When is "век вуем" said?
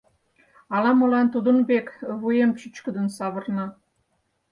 1.69-2.51